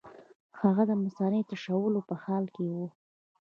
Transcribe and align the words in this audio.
هغه 0.61 0.83
د 0.87 0.91
مثانې 1.03 1.41
د 1.43 1.47
تشولو 1.49 1.99
په 2.09 2.15
حال 2.23 2.45
کې 2.55 2.65
وو. 2.73 2.85